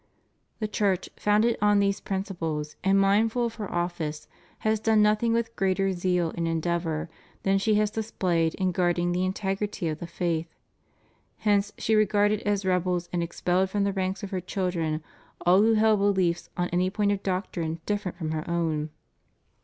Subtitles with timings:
[0.01, 0.03] ^
[0.57, 4.27] The Church, founded on these principles and mindful of her office,
[4.61, 7.07] has done nothing with greater zeal and en deavor
[7.43, 10.47] than she has displayed in guarding the integrity of the faith.
[11.37, 15.03] Hence she regarded as rebels and expelled from the ranks of her children
[15.45, 18.89] all who held behefs on any point of doctrine different from her own.